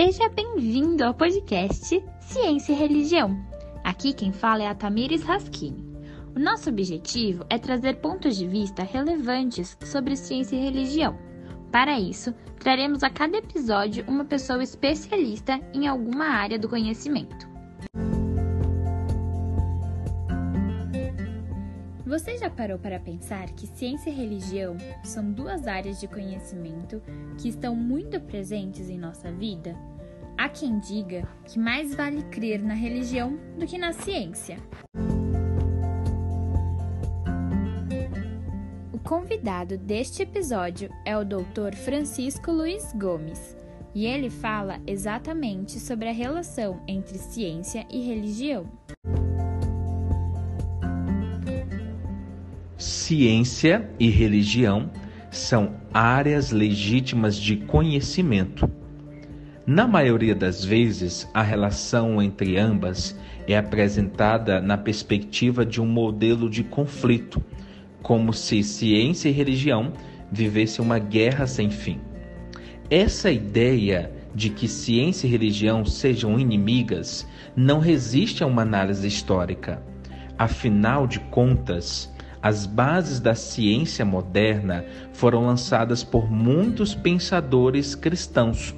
Seja 0.00 0.28
bem-vindo 0.28 1.02
ao 1.02 1.12
podcast 1.12 2.00
Ciência 2.20 2.72
e 2.72 2.76
Religião. 2.76 3.36
Aqui 3.82 4.12
quem 4.12 4.30
fala 4.30 4.62
é 4.62 4.68
a 4.68 4.74
Tamires 4.74 5.24
Raschini. 5.24 5.84
O 6.36 6.38
nosso 6.38 6.70
objetivo 6.70 7.44
é 7.50 7.58
trazer 7.58 7.96
pontos 7.96 8.36
de 8.36 8.46
vista 8.46 8.84
relevantes 8.84 9.76
sobre 9.84 10.14
ciência 10.14 10.54
e 10.54 10.60
religião. 10.60 11.18
Para 11.72 11.98
isso, 11.98 12.32
traremos 12.60 13.02
a 13.02 13.10
cada 13.10 13.38
episódio 13.38 14.04
uma 14.06 14.24
pessoa 14.24 14.62
especialista 14.62 15.60
em 15.74 15.88
alguma 15.88 16.26
área 16.26 16.60
do 16.60 16.68
conhecimento. 16.68 17.47
Você 22.08 22.38
já 22.38 22.48
parou 22.48 22.78
para 22.78 22.98
pensar 22.98 23.50
que 23.50 23.66
ciência 23.66 24.08
e 24.08 24.14
religião 24.14 24.78
são 25.04 25.30
duas 25.30 25.66
áreas 25.66 26.00
de 26.00 26.08
conhecimento 26.08 27.02
que 27.36 27.50
estão 27.50 27.76
muito 27.76 28.18
presentes 28.18 28.88
em 28.88 28.96
nossa 28.96 29.30
vida? 29.30 29.76
Há 30.34 30.48
quem 30.48 30.78
diga 30.78 31.28
que 31.44 31.58
mais 31.58 31.94
vale 31.94 32.22
crer 32.30 32.62
na 32.62 32.72
religião 32.72 33.38
do 33.58 33.66
que 33.66 33.76
na 33.76 33.92
ciência. 33.92 34.56
O 38.90 38.98
convidado 39.00 39.76
deste 39.76 40.22
episódio 40.22 40.90
é 41.04 41.14
o 41.14 41.26
Dr. 41.26 41.74
Francisco 41.76 42.50
Luiz 42.50 42.90
Gomes, 42.94 43.54
e 43.94 44.06
ele 44.06 44.30
fala 44.30 44.80
exatamente 44.86 45.78
sobre 45.78 46.08
a 46.08 46.12
relação 46.12 46.82
entre 46.88 47.18
ciência 47.18 47.86
e 47.90 48.00
religião. 48.00 48.77
Ciência 52.78 53.90
e 53.98 54.08
religião 54.08 54.88
são 55.32 55.74
áreas 55.92 56.52
legítimas 56.52 57.36
de 57.36 57.56
conhecimento. 57.56 58.70
Na 59.66 59.84
maioria 59.84 60.32
das 60.32 60.64
vezes, 60.64 61.28
a 61.34 61.42
relação 61.42 62.22
entre 62.22 62.56
ambas 62.56 63.18
é 63.48 63.58
apresentada 63.58 64.60
na 64.60 64.78
perspectiva 64.78 65.66
de 65.66 65.80
um 65.80 65.86
modelo 65.86 66.48
de 66.48 66.62
conflito, 66.62 67.42
como 68.00 68.32
se 68.32 68.62
ciência 68.62 69.28
e 69.28 69.32
religião 69.32 69.92
vivessem 70.30 70.84
uma 70.84 71.00
guerra 71.00 71.48
sem 71.48 71.70
fim. 71.70 71.98
Essa 72.88 73.28
ideia 73.28 74.12
de 74.32 74.50
que 74.50 74.68
ciência 74.68 75.26
e 75.26 75.30
religião 75.30 75.84
sejam 75.84 76.38
inimigas 76.38 77.26
não 77.56 77.80
resiste 77.80 78.44
a 78.44 78.46
uma 78.46 78.62
análise 78.62 79.08
histórica. 79.08 79.82
Afinal 80.38 81.08
de 81.08 81.18
contas, 81.18 82.08
as 82.42 82.66
bases 82.66 83.20
da 83.20 83.34
ciência 83.34 84.04
moderna 84.04 84.84
foram 85.12 85.46
lançadas 85.46 86.04
por 86.04 86.30
muitos 86.30 86.94
pensadores 86.94 87.94
cristãos. 87.94 88.74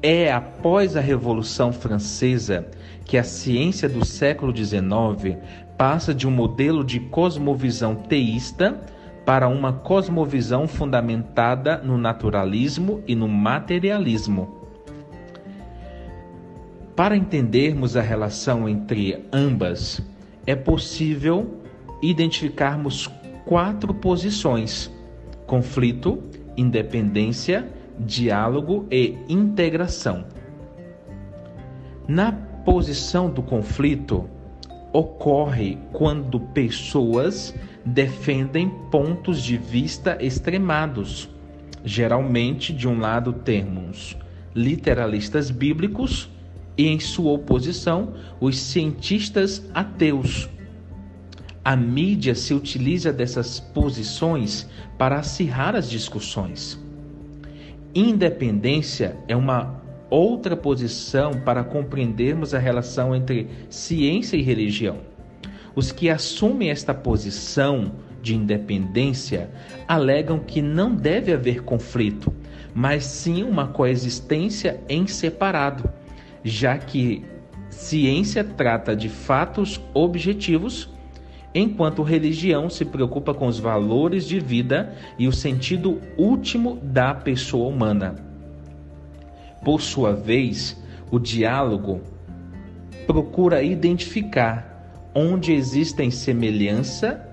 É 0.00 0.32
após 0.32 0.96
a 0.96 1.00
Revolução 1.00 1.72
Francesa 1.72 2.66
que 3.04 3.18
a 3.18 3.24
ciência 3.24 3.88
do 3.88 4.04
século 4.04 4.56
XIX 4.56 5.36
passa 5.76 6.14
de 6.14 6.26
um 6.26 6.30
modelo 6.30 6.84
de 6.84 7.00
cosmovisão 7.00 7.94
teísta 7.94 8.80
para 9.24 9.48
uma 9.48 9.72
cosmovisão 9.72 10.66
fundamentada 10.66 11.78
no 11.78 11.96
naturalismo 11.96 13.02
e 13.06 13.14
no 13.14 13.28
materialismo. 13.28 14.60
Para 16.96 17.16
entendermos 17.16 17.96
a 17.96 18.02
relação 18.02 18.68
entre 18.68 19.24
ambas, 19.32 20.00
é 20.46 20.54
possível 20.54 21.61
identificarmos 22.02 23.08
quatro 23.46 23.94
posições: 23.94 24.90
conflito, 25.46 26.22
independência, 26.56 27.70
diálogo 27.98 28.86
e 28.90 29.16
integração. 29.28 30.24
Na 32.08 32.32
posição 32.32 33.30
do 33.30 33.42
conflito, 33.42 34.28
ocorre 34.92 35.78
quando 35.92 36.40
pessoas 36.40 37.54
defendem 37.84 38.68
pontos 38.90 39.42
de 39.42 39.56
vista 39.56 40.18
extremados. 40.20 41.28
Geralmente, 41.84 42.72
de 42.72 42.86
um 42.86 42.98
lado, 43.00 43.32
temos 43.32 44.16
literalistas 44.54 45.50
bíblicos 45.50 46.30
e, 46.76 46.88
em 46.88 47.00
sua 47.00 47.32
oposição, 47.32 48.14
os 48.40 48.58
cientistas 48.58 49.68
ateus 49.74 50.48
a 51.64 51.76
mídia 51.76 52.34
se 52.34 52.52
utiliza 52.52 53.12
dessas 53.12 53.60
posições 53.60 54.68
para 54.98 55.18
acirrar 55.18 55.76
as 55.76 55.88
discussões. 55.88 56.78
Independência 57.94 59.16
é 59.28 59.36
uma 59.36 59.80
outra 60.10 60.56
posição 60.56 61.32
para 61.32 61.62
compreendermos 61.62 62.52
a 62.52 62.58
relação 62.58 63.14
entre 63.14 63.48
ciência 63.70 64.36
e 64.36 64.42
religião. 64.42 64.98
Os 65.74 65.92
que 65.92 66.10
assumem 66.10 66.70
esta 66.70 66.92
posição 66.92 67.92
de 68.20 68.34
independência 68.34 69.50
alegam 69.88 70.38
que 70.38 70.60
não 70.60 70.94
deve 70.94 71.32
haver 71.32 71.62
conflito, 71.62 72.32
mas 72.74 73.04
sim 73.04 73.42
uma 73.42 73.68
coexistência 73.68 74.80
em 74.88 75.06
separado, 75.06 75.88
já 76.44 76.76
que 76.76 77.24
ciência 77.70 78.44
trata 78.44 78.94
de 78.94 79.08
fatos 79.08 79.80
objetivos 79.94 80.90
enquanto 81.54 82.02
religião 82.02 82.70
se 82.70 82.84
preocupa 82.84 83.34
com 83.34 83.46
os 83.46 83.58
valores 83.58 84.26
de 84.26 84.40
vida 84.40 84.94
e 85.18 85.28
o 85.28 85.32
sentido 85.32 86.00
último 86.16 86.78
da 86.82 87.14
pessoa 87.14 87.68
humana. 87.68 88.14
Por 89.64 89.80
sua 89.80 90.14
vez, 90.14 90.80
o 91.10 91.18
diálogo 91.18 92.00
procura 93.06 93.62
identificar 93.62 95.10
onde 95.14 95.52
existem 95.52 96.10
semelhança 96.10 97.28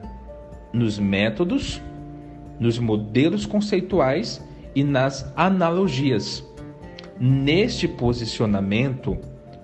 nos 0.73 0.99
métodos, 0.99 1.81
nos 2.59 2.77
modelos 2.77 3.45
conceituais 3.45 4.43
e 4.75 4.83
nas 4.83 5.31
analogias. 5.35 6.45
Neste 7.19 7.87
posicionamento, 7.87 9.17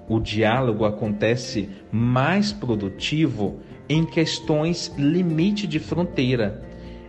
o 0.07 0.19
diálogo 0.19 0.85
acontece 0.85 1.69
mais 1.91 2.51
produtivo 2.51 3.59
em 3.87 4.05
questões 4.05 4.93
limite 4.97 5.67
de 5.67 5.79
fronteira, 5.79 6.63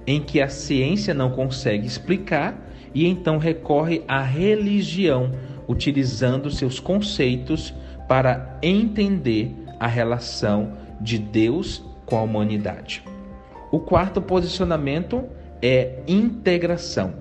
em 0.06 0.20
que 0.20 0.40
a 0.40 0.48
ciência 0.48 1.12
não 1.12 1.30
consegue 1.30 1.86
explicar 1.86 2.70
e 2.94 3.06
então 3.06 3.38
recorre 3.38 4.02
à 4.06 4.22
religião, 4.22 5.32
utilizando 5.68 6.50
seus 6.50 6.78
conceitos 6.78 7.74
para 8.08 8.58
entender 8.62 9.54
a 9.80 9.86
relação 9.86 10.72
de 11.00 11.18
Deus 11.18 11.84
com 12.04 12.16
a 12.16 12.22
humanidade. 12.22 13.02
O 13.70 13.80
quarto 13.80 14.22
posicionamento 14.22 15.24
é 15.60 15.98
integração. 16.06 17.14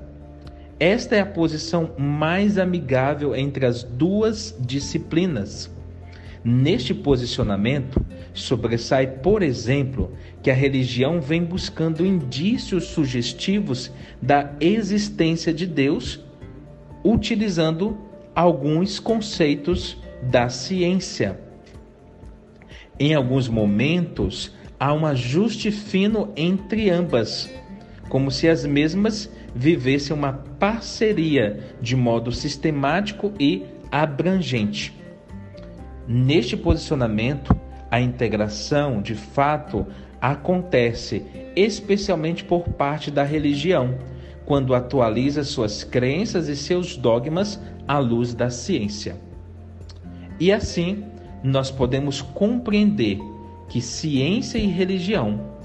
Esta 0.79 1.15
é 1.15 1.21
a 1.21 1.25
posição 1.25 1.91
mais 1.97 2.57
amigável 2.57 3.35
entre 3.35 3.65
as 3.65 3.81
duas 3.83 4.55
disciplinas. 4.59 5.73
Neste 6.47 6.93
posicionamento, 6.93 8.05
sobressai, 8.31 9.07
por 9.07 9.41
exemplo, 9.41 10.11
que 10.43 10.51
a 10.51 10.53
religião 10.53 11.19
vem 11.19 11.43
buscando 11.43 12.05
indícios 12.05 12.83
sugestivos 12.83 13.91
da 14.21 14.53
existência 14.59 15.51
de 15.51 15.65
Deus, 15.65 16.23
utilizando 17.03 17.97
alguns 18.35 18.99
conceitos 18.99 19.97
da 20.21 20.47
ciência. 20.47 21.39
Em 22.99 23.15
alguns 23.15 23.47
momentos, 23.47 24.53
há 24.79 24.93
um 24.93 25.03
ajuste 25.03 25.71
fino 25.71 26.31
entre 26.35 26.91
ambas, 26.91 27.51
como 28.07 28.29
se 28.29 28.47
as 28.47 28.63
mesmas 28.67 29.31
vivessem 29.55 30.15
uma 30.15 30.33
parceria 30.33 31.59
de 31.81 31.95
modo 31.95 32.31
sistemático 32.31 33.33
e 33.39 33.63
abrangente. 33.91 35.04
Neste 36.07 36.55
posicionamento, 36.55 37.55
a 37.89 37.99
integração, 37.99 39.01
de 39.01 39.15
fato, 39.15 39.87
acontece 40.21 41.25
especialmente 41.55 42.43
por 42.43 42.69
parte 42.69 43.09
da 43.09 43.23
religião, 43.23 43.97
quando 44.45 44.75
atualiza 44.75 45.43
suas 45.43 45.83
crenças 45.83 46.47
e 46.47 46.55
seus 46.55 46.95
dogmas 46.95 47.59
à 47.87 47.97
luz 47.97 48.33
da 48.33 48.49
ciência. 48.49 49.15
E 50.39 50.51
assim, 50.51 51.05
nós 51.43 51.71
podemos 51.71 52.21
compreender 52.21 53.19
que 53.67 53.81
ciência 53.81 54.59
e 54.59 54.67
religião 54.67 55.55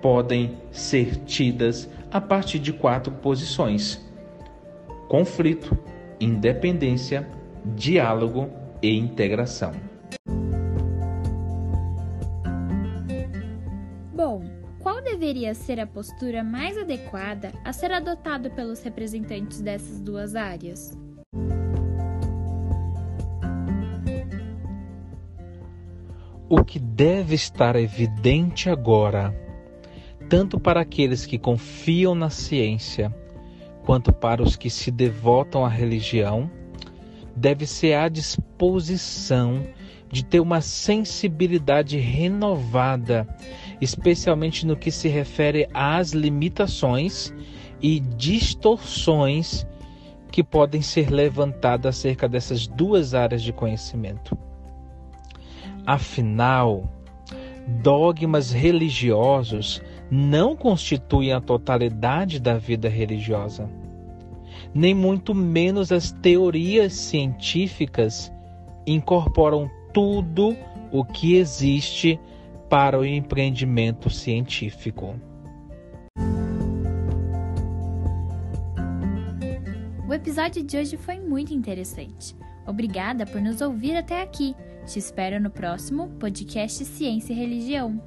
podem 0.00 0.56
ser 0.70 1.16
tidas 1.24 1.88
a 2.10 2.20
partir 2.20 2.58
de 2.58 2.72
quatro 2.72 3.12
posições: 3.12 4.02
conflito, 5.08 5.76
independência, 6.18 7.28
diálogo 7.76 8.48
e 8.82 8.96
integração. 8.96 9.89
Bom, 14.22 14.42
qual 14.80 15.00
deveria 15.00 15.54
ser 15.54 15.80
a 15.80 15.86
postura 15.86 16.44
mais 16.44 16.76
adequada 16.76 17.52
a 17.64 17.72
ser 17.72 17.90
adotada 17.90 18.50
pelos 18.50 18.82
representantes 18.82 19.62
dessas 19.62 19.98
duas 19.98 20.36
áreas? 20.36 20.94
O 26.50 26.62
que 26.62 26.78
deve 26.78 27.34
estar 27.34 27.74
evidente 27.76 28.68
agora, 28.68 29.34
tanto 30.28 30.60
para 30.60 30.82
aqueles 30.82 31.24
que 31.24 31.38
confiam 31.38 32.14
na 32.14 32.28
ciência, 32.28 33.10
quanto 33.86 34.12
para 34.12 34.42
os 34.42 34.54
que 34.54 34.68
se 34.68 34.90
devotam 34.90 35.64
à 35.64 35.68
religião, 35.70 36.50
deve 37.34 37.66
ser 37.66 37.94
a 37.94 38.06
disposição 38.06 39.62
de 40.10 40.24
ter 40.24 40.40
uma 40.40 40.60
sensibilidade 40.60 41.98
renovada, 41.98 43.26
especialmente 43.80 44.66
no 44.66 44.76
que 44.76 44.90
se 44.90 45.08
refere 45.08 45.68
às 45.72 46.12
limitações 46.12 47.32
e 47.80 48.00
distorções 48.00 49.66
que 50.30 50.42
podem 50.42 50.82
ser 50.82 51.10
levantadas 51.10 51.96
acerca 51.96 52.28
dessas 52.28 52.66
duas 52.66 53.14
áreas 53.14 53.42
de 53.42 53.52
conhecimento. 53.52 54.36
Afinal, 55.86 56.88
dogmas 57.82 58.52
religiosos 58.52 59.82
não 60.10 60.56
constituem 60.56 61.32
a 61.32 61.40
totalidade 61.40 62.40
da 62.40 62.58
vida 62.58 62.88
religiosa, 62.88 63.70
nem 64.74 64.94
muito 64.94 65.34
menos 65.34 65.90
as 65.92 66.10
teorias 66.10 66.92
científicas 66.94 68.32
incorporam 68.86 69.70
tudo 69.92 70.56
o 70.90 71.04
que 71.04 71.36
existe 71.36 72.18
para 72.68 72.98
o 72.98 73.04
empreendimento 73.04 74.08
científico. 74.10 75.18
O 80.08 80.12
episódio 80.12 80.62
de 80.62 80.76
hoje 80.76 80.96
foi 80.96 81.20
muito 81.20 81.54
interessante. 81.54 82.34
Obrigada 82.66 83.24
por 83.26 83.40
nos 83.40 83.60
ouvir 83.60 83.96
até 83.96 84.22
aqui. 84.22 84.54
Te 84.86 84.98
espero 84.98 85.40
no 85.40 85.50
próximo 85.50 86.08
podcast 86.18 86.84
Ciência 86.84 87.32
e 87.32 87.36
Religião. 87.36 88.02